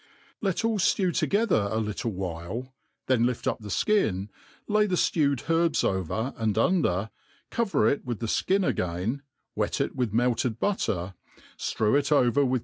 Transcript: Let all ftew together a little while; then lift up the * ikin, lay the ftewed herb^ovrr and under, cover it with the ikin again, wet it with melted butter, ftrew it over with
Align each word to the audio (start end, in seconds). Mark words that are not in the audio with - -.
Let 0.41 0.65
all 0.65 0.79
ftew 0.79 1.15
together 1.15 1.69
a 1.71 1.77
little 1.77 2.11
while; 2.11 2.73
then 3.05 3.23
lift 3.23 3.45
up 3.45 3.59
the 3.59 3.69
* 3.69 3.69
ikin, 3.85 4.29
lay 4.67 4.87
the 4.87 4.95
ftewed 4.95 5.41
herb^ovrr 5.41 6.33
and 6.37 6.57
under, 6.57 7.11
cover 7.51 7.87
it 7.87 8.03
with 8.03 8.17
the 8.19 8.25
ikin 8.25 8.67
again, 8.67 9.21
wet 9.55 9.79
it 9.79 9.95
with 9.95 10.11
melted 10.11 10.59
butter, 10.59 11.13
ftrew 11.59 11.99
it 11.99 12.11
over 12.11 12.43
with 12.43 12.59